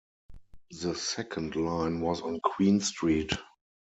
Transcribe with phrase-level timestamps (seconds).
[0.71, 3.33] The second line was on Queen Street.